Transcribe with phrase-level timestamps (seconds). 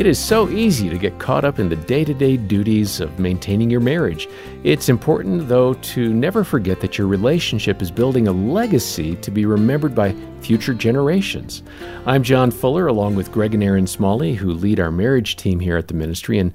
[0.00, 3.18] It is so easy to get caught up in the day to day duties of
[3.18, 4.30] maintaining your marriage.
[4.64, 9.44] It's important, though, to never forget that your relationship is building a legacy to be
[9.44, 11.62] remembered by future generations.
[12.06, 15.76] I'm John Fuller, along with Greg and Erin Smalley, who lead our marriage team here
[15.76, 16.38] at the ministry.
[16.38, 16.54] And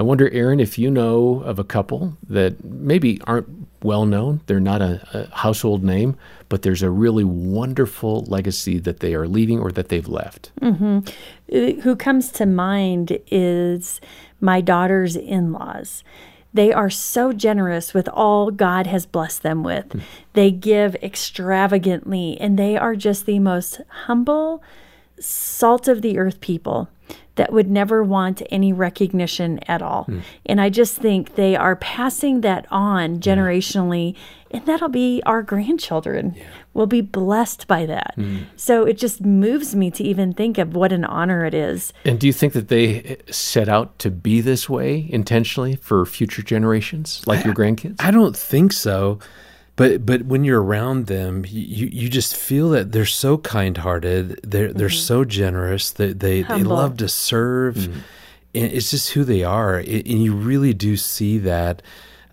[0.00, 4.58] I wonder, Erin, if you know of a couple that maybe aren't well known, they're
[4.58, 6.16] not a, a, household name,
[6.48, 10.52] but there's a really wonderful legacy that they are leaving or that they've left.
[10.62, 11.80] Mm-hmm.
[11.80, 14.00] Who comes to mind is
[14.40, 16.02] my daughter's in laws.
[16.54, 19.90] They are so generous with all God has blessed them with.
[19.90, 20.00] Mm.
[20.32, 24.62] They give extravagantly, and they are just the most humble,
[25.20, 26.88] salt of the earth people
[27.36, 30.04] that would never want any recognition at all.
[30.04, 30.22] Mm.
[30.46, 34.58] And I just think they are passing that on generationally, yeah.
[34.58, 36.34] and that'll be our grandchildren.
[36.36, 36.44] Yeah.
[36.74, 38.14] will be blessed by that.
[38.16, 38.44] Mm.
[38.56, 41.92] So it just moves me to even think of what an honor it is.
[42.04, 46.42] And do you think that they set out to be this way intentionally for future
[46.42, 47.96] generations, like your grandkids?
[48.00, 49.18] I don't think so
[49.76, 54.68] but but when you're around them you you just feel that they're so kind-hearted they're
[54.68, 54.78] mm-hmm.
[54.78, 58.00] they're so generous they they, they love to serve mm-hmm.
[58.54, 61.82] and it's just who they are and you really do see that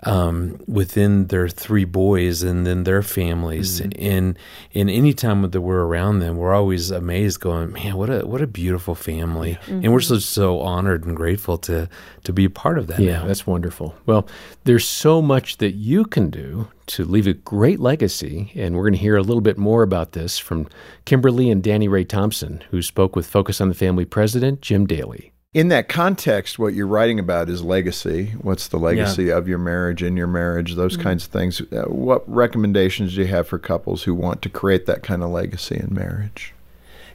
[0.03, 3.81] um, within their three boys and then their families.
[3.81, 4.05] Mm-hmm.
[4.05, 4.39] And
[4.73, 8.41] and any time that we're around them, we're always amazed, going, "Man, what a what
[8.41, 9.83] a beautiful family!" Mm-hmm.
[9.83, 11.89] And we're so so honored and grateful to
[12.23, 12.99] to be a part of that.
[12.99, 13.27] Yeah, now.
[13.27, 13.95] that's wonderful.
[14.05, 14.27] Well,
[14.65, 18.93] there's so much that you can do to leave a great legacy, and we're going
[18.93, 20.67] to hear a little bit more about this from
[21.05, 25.33] Kimberly and Danny Ray Thompson, who spoke with Focus on the Family president Jim Daly
[25.57, 28.27] in that context, what you're writing about is legacy.
[28.41, 29.37] What's the legacy yeah.
[29.37, 31.01] of your marriage, in your marriage, those mm-hmm.
[31.01, 31.61] kinds of things.
[31.71, 35.31] Uh, what recommendations do you have for couples who want to create that kind of
[35.31, 36.53] legacy in marriage?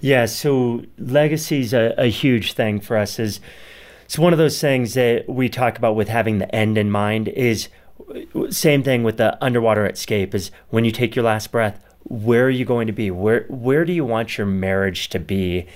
[0.01, 3.21] Yeah, so legacy is a, a huge thing for us.
[3.21, 3.39] Is
[4.07, 7.29] it's one of those things that we talk about with having the end in mind.
[7.29, 7.69] Is
[8.51, 10.35] same thing with the underwater escape.
[10.35, 13.09] Is when you take your last breath, where are you going to be?
[13.13, 15.69] Where where do you want your marriage to be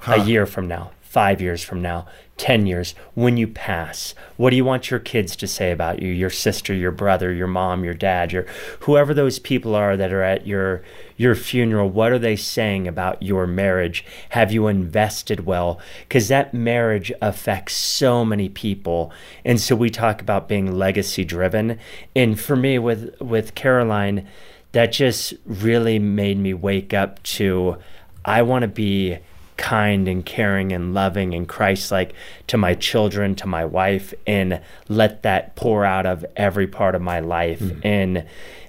[0.00, 0.16] huh.
[0.18, 0.90] a year from now?
[1.12, 2.06] Five years from now,
[2.38, 4.14] 10 years, when you pass?
[4.38, 7.46] What do you want your kids to say about you, your sister, your brother, your
[7.46, 8.46] mom, your dad, your
[8.80, 10.82] whoever those people are that are at your
[11.18, 11.90] your funeral?
[11.90, 14.06] What are they saying about your marriage?
[14.30, 15.78] Have you invested well?
[16.08, 19.12] Because that marriage affects so many people.
[19.44, 21.78] And so we talk about being legacy driven.
[22.16, 24.26] And for me with with Caroline,
[24.72, 27.76] that just really made me wake up to
[28.24, 29.18] I want to be
[29.62, 32.12] kind and caring and loving and Christ like
[32.48, 37.00] to my children, to my wife, and let that pour out of every part of
[37.00, 37.60] my life.
[37.60, 37.86] Mm-hmm.
[37.86, 38.26] And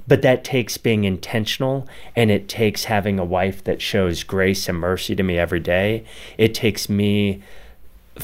[0.08, 4.78] but that takes being intentional and it takes having a wife that shows grace and
[4.78, 6.06] mercy to me every day.
[6.38, 7.42] It takes me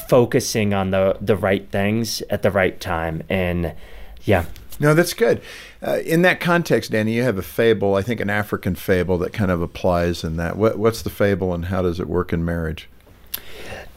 [0.08, 3.24] focusing on the the right things at the right time.
[3.28, 3.74] And
[4.22, 4.44] yeah.
[4.80, 5.42] No, that's good.
[5.86, 9.32] Uh, in that context, Danny, you have a fable, I think an African fable that
[9.34, 10.56] kind of applies in that.
[10.56, 12.88] What, what's the fable and how does it work in marriage?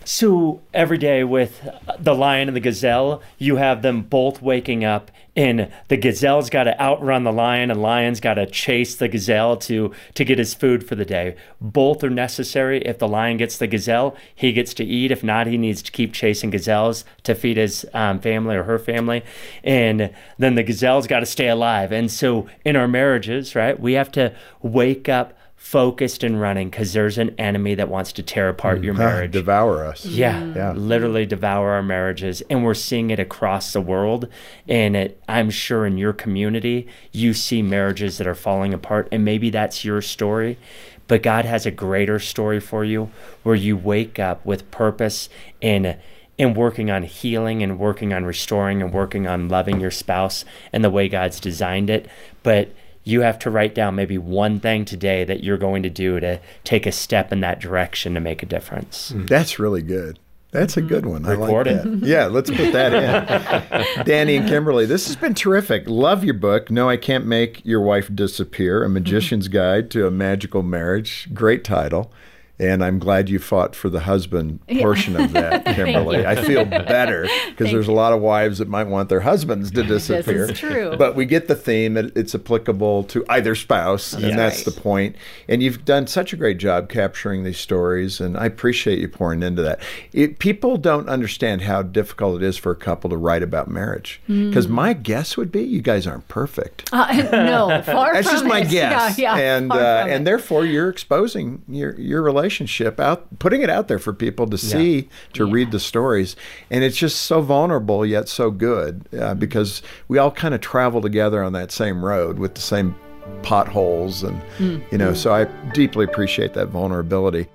[0.06, 5.12] So every day with the lion and the gazelle, you have them both waking up,
[5.36, 9.58] and the gazelle's got to outrun the lion, and lion's got to chase the gazelle
[9.58, 11.36] to to get his food for the day.
[11.62, 12.81] Both are necessary.
[12.81, 15.09] If the lion gets the gazelle, he gets to eat.
[15.12, 18.80] If not, he needs to keep chasing gazelles to feed his um, family or her
[18.80, 19.24] family,
[19.64, 21.91] and then the gazelle's got to stay alive.
[21.91, 26.91] And so in our marriages, right, we have to wake up focused and running because
[26.91, 30.06] there's an enemy that wants to tear apart mm, your marriage, devour us.
[30.06, 30.56] Yeah, mm.
[30.57, 34.28] yeah, literally devour our marriages, and we're seeing it across the world.
[34.68, 39.23] And it, I'm sure in your community, you see marriages that are falling apart, and
[39.23, 40.59] maybe that's your story.
[41.07, 43.09] But God has a greater story for you,
[43.44, 45.29] where you wake up with purpose
[45.62, 45.97] and
[46.38, 50.84] and working on healing and working on restoring and working on loving your spouse and
[50.84, 52.07] the way God's designed it.
[52.44, 52.69] But
[53.03, 56.40] you have to write down maybe one thing today that you're going to do to
[56.64, 59.11] take a step in that direction to make a difference.
[59.11, 59.28] Mm.
[59.28, 60.20] That's really good.
[60.52, 60.90] That's a mm-hmm.
[60.90, 61.23] good one.
[61.23, 62.02] Record I like it.
[62.02, 62.08] That.
[62.08, 64.03] Yeah, let's put that in.
[64.05, 65.84] Danny and Kimberly, this has been terrific.
[65.88, 66.70] Love your book.
[66.70, 71.28] No, I Can't Make Your Wife Disappear A Magician's Guide to a Magical Marriage.
[71.34, 72.11] Great title.
[72.59, 75.23] And I'm glad you fought for the husband portion yeah.
[75.23, 76.23] of that, Kimberly.
[76.23, 77.94] I feel better because there's you.
[77.94, 80.46] a lot of wives that might want their husbands to disappear.
[80.46, 80.96] This is true.
[80.96, 84.66] But we get the theme; that it's applicable to either spouse, and that's right.
[84.66, 85.16] the point.
[85.47, 89.41] And you've done such a great job capturing these stories, and I appreciate you pouring
[89.41, 89.82] into that.
[90.11, 94.22] It, people don't understand how difficult it is for a couple to write about marriage
[94.28, 94.72] because mm.
[94.72, 96.88] my guess would be you guys aren't perfect.
[96.94, 101.64] Uh, no, far That's just my guess, yeah, yeah, and uh, and therefore you're exposing
[101.67, 105.09] your your relationship relationship out, putting it out there for people to see, yeah.
[105.31, 105.53] to yeah.
[105.53, 106.35] read the stories.
[106.69, 111.01] And it's just so vulnerable yet so good uh, because we all kind of travel
[111.01, 112.95] together on that same road with the same
[113.43, 114.23] potholes.
[114.23, 114.84] And, mm.
[114.91, 117.47] you know, so I deeply appreciate that vulnerability.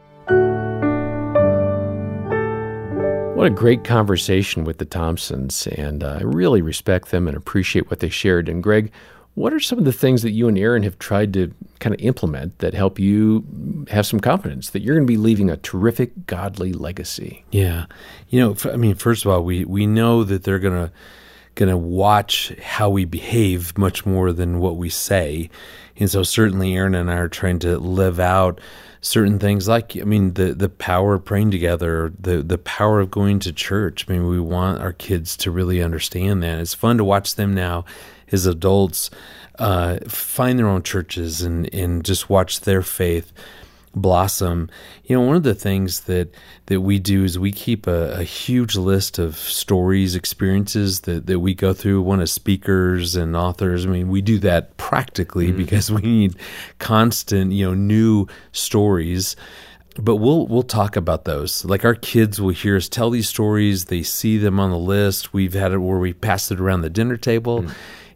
[3.36, 7.88] What a great conversation with the Thompsons, and uh, I really respect them and appreciate
[7.88, 8.48] what they shared.
[8.48, 8.90] And Greg,
[9.38, 12.00] what are some of the things that you and Erin have tried to kind of
[12.00, 16.26] implement that help you have some confidence that you're going to be leaving a terrific
[16.26, 17.44] godly legacy?
[17.52, 17.86] Yeah,
[18.28, 20.92] you know, I mean, first of all, we we know that they're going to
[21.54, 25.50] going to watch how we behave much more than what we say,
[25.96, 28.60] and so certainly Erin and I are trying to live out
[29.00, 33.12] certain things like I mean the the power of praying together, the the power of
[33.12, 34.06] going to church.
[34.08, 36.58] I mean we want our kids to really understand that.
[36.58, 37.84] It's fun to watch them now
[38.32, 39.10] as adults
[39.58, 43.32] uh, find their own churches and and just watch their faith
[43.94, 44.70] blossom.
[45.04, 46.34] You know, one of the things that
[46.66, 51.40] that we do is we keep a, a, huge list of stories, experiences that, that
[51.40, 52.02] we go through.
[52.02, 53.86] One of speakers and authors.
[53.86, 55.56] I mean, we do that practically mm-hmm.
[55.56, 56.36] because we need
[56.78, 59.36] constant, you know, new stories.
[60.00, 61.64] But we'll we'll talk about those.
[61.64, 63.86] Like our kids will hear us tell these stories.
[63.86, 65.32] They see them on the list.
[65.32, 67.62] We've had it where we pass it around the dinner table.
[67.62, 67.72] Mm-hmm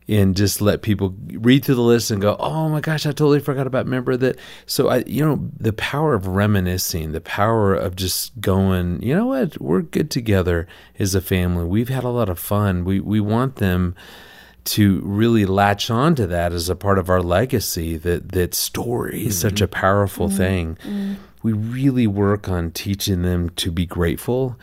[0.08, 3.40] and just let people read through the list and go, "Oh my gosh, I totally
[3.40, 7.96] forgot about member that." So I, you know, the power of reminiscing, the power of
[7.96, 10.66] just going, you know what, we're good together
[10.98, 11.64] as a family.
[11.64, 12.84] We've had a lot of fun.
[12.84, 13.94] We we want them
[14.64, 17.96] to really latch on to that as a part of our legacy.
[17.96, 19.48] That that story is mm-hmm.
[19.48, 20.36] such a powerful mm-hmm.
[20.36, 20.78] thing.
[20.82, 21.14] Mm-hmm.
[21.42, 24.56] We really work on teaching them to be grateful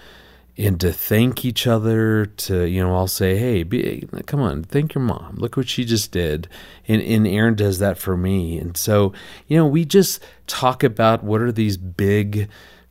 [0.60, 4.94] and to thank each other to you know i'll say hey be, come on thank
[4.94, 5.36] your mom.
[5.38, 6.48] Look what she just did.
[6.88, 8.58] And, and erin does that for me.
[8.60, 9.14] And so
[9.48, 12.50] you know we just talk about what are these big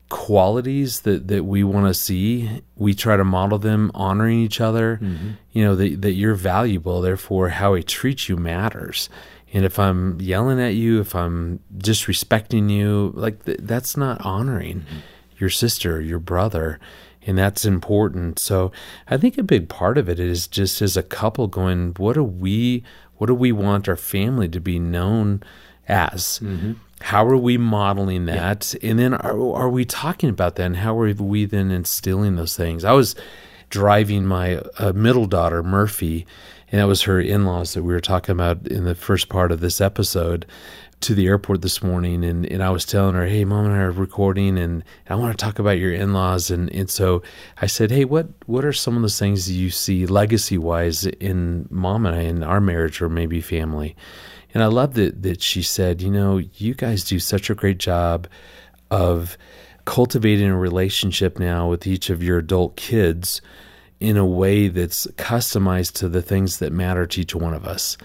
[0.09, 2.63] qualities that, that we want to see.
[2.77, 5.33] We try to model them honoring each other mm-hmm.
[5.53, 9.09] you know that, that you're valuable therefore how he treat you matters.
[9.53, 14.81] And if i'm yelling at you if i'm disrespecting you like th- that's not honoring
[14.81, 14.99] mm-hmm.
[15.39, 16.79] your sister your brother
[17.29, 18.39] and that's important.
[18.39, 18.73] So
[19.07, 22.25] I think a big part of it is just as a couple going, what do
[22.25, 22.83] we
[23.19, 25.43] what do we want our family to be known
[25.87, 26.41] as?
[26.43, 26.73] Mm-hmm.
[27.03, 28.75] How are we modeling that?
[28.81, 28.91] Yeah.
[28.91, 30.65] And then are, are we talking about that?
[30.65, 32.83] And how are we then instilling those things?
[32.83, 33.15] I was
[33.69, 36.27] driving my uh, middle daughter, Murphy,
[36.71, 39.53] and that was her in laws that we were talking about in the first part
[39.53, 40.47] of this episode
[41.01, 43.79] to the airport this morning and, and I was telling her, Hey, mom and I
[43.79, 47.23] are recording and I want to talk about your in laws and, and so
[47.63, 51.67] I said, Hey, what what are some of those things you see legacy wise in
[51.71, 53.97] mom and I in our marriage or maybe family?
[54.53, 57.79] And I love that that she said, you know, you guys do such a great
[57.79, 58.27] job
[58.91, 59.39] of
[59.85, 63.41] cultivating a relationship now with each of your adult kids
[64.01, 67.97] in a way that's customized to the things that matter to each one of us.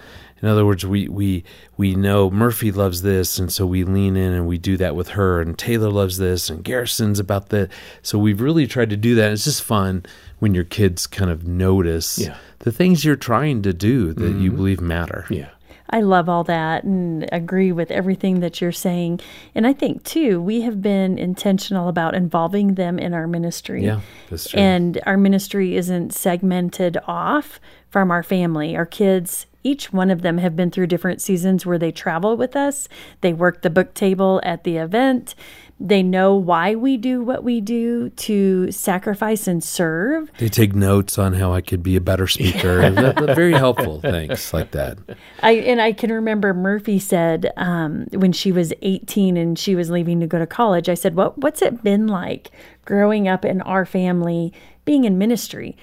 [0.42, 1.42] In other words, we we
[1.78, 5.10] we know Murphy loves this, and so we lean in and we do that with
[5.10, 5.40] her.
[5.40, 7.70] And Taylor loves this, and Garrison's about that.
[8.02, 9.32] So we've really tried to do that.
[9.32, 10.04] It's just fun
[10.40, 12.36] when your kids kind of notice yeah.
[12.58, 14.42] the things you're trying to do that mm-hmm.
[14.42, 15.24] you believe matter.
[15.30, 15.48] Yeah.
[15.90, 19.20] I love all that and agree with everything that you're saying.
[19.54, 23.84] And I think, too, we have been intentional about involving them in our ministry.
[23.84, 24.00] Yeah,
[24.30, 24.60] that's true.
[24.60, 27.60] And our ministry isn't segmented off
[27.90, 28.76] from our family.
[28.76, 32.54] Our kids each one of them have been through different seasons where they travel with
[32.54, 32.88] us.
[33.22, 35.34] They work the book table at the event.
[35.80, 40.30] They know why we do what we do to sacrifice and serve.
[40.38, 42.88] They take notes on how I could be a better speaker.
[43.34, 44.00] very helpful.
[44.00, 44.98] Thanks, like that.
[45.42, 49.90] I and I can remember Murphy said um, when she was 18 and she was
[49.90, 50.88] leaving to go to college.
[50.88, 52.52] I said, "What what's it been like
[52.84, 54.52] growing up in our family,
[54.84, 55.76] being in ministry?"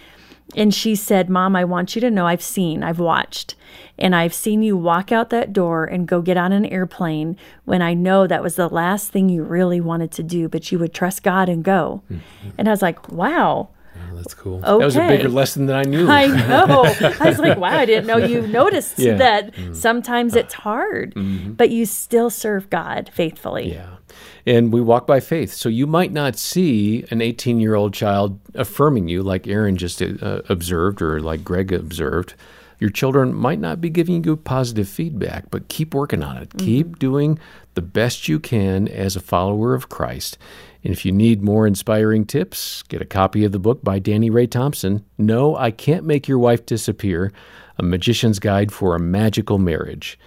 [0.55, 3.55] And she said, Mom, I want you to know I've seen, I've watched,
[3.97, 7.81] and I've seen you walk out that door and go get on an airplane when
[7.81, 10.93] I know that was the last thing you really wanted to do, but you would
[10.93, 12.03] trust God and go.
[12.11, 12.49] Mm-hmm.
[12.57, 13.69] And I was like, wow.
[13.95, 14.57] Oh, that's cool.
[14.57, 14.79] Okay.
[14.79, 16.09] That was a bigger lesson than I knew.
[16.09, 16.83] I know.
[17.19, 19.15] I was like, wow, I didn't know you noticed yeah.
[19.15, 19.73] that mm-hmm.
[19.73, 21.53] sometimes it's hard, mm-hmm.
[21.53, 23.73] but you still serve God faithfully.
[23.73, 23.97] Yeah
[24.45, 25.53] and we walk by faith.
[25.53, 30.01] So you might not see an 18 year old child affirming you like Erin just
[30.01, 32.33] uh, observed or like Greg observed.
[32.79, 36.49] Your children might not be giving you positive feedback, but keep working on it.
[36.49, 36.65] Mm-hmm.
[36.65, 37.39] Keep doing
[37.75, 40.37] the best you can as a follower of Christ.
[40.83, 44.29] And if you need more inspiring tips, get a copy of the book by Danny
[44.29, 45.05] Ray Thompson.
[45.17, 47.31] No, I Can't Make Your Wife Disappear
[47.77, 50.17] A Magician's Guide for a Magical Marriage.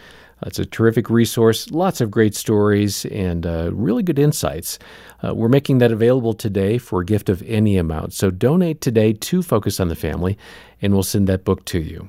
[0.47, 4.79] It's a terrific resource, lots of great stories, and uh, really good insights.
[5.25, 8.13] Uh, we're making that available today for a gift of any amount.
[8.13, 10.37] So donate today to Focus on the Family,
[10.83, 12.09] and we'll send that book to you.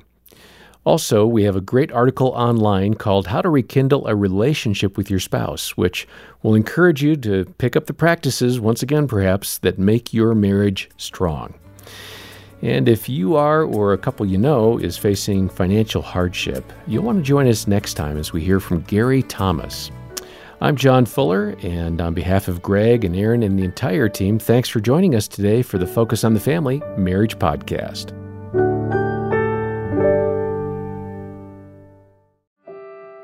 [0.86, 5.18] Also, we have a great article online called How to Rekindle a Relationship with Your
[5.18, 6.06] Spouse, which
[6.44, 10.88] will encourage you to pick up the practices, once again perhaps, that make your marriage
[10.96, 11.54] strong.
[12.62, 17.18] And if you are, or a couple you know, is facing financial hardship, you'll want
[17.18, 19.90] to join us next time as we hear from Gary Thomas.
[20.60, 24.68] I'm John Fuller, and on behalf of Greg and Erin and the entire team, thanks
[24.68, 28.12] for joining us today for the Focus on the Family Marriage Podcast.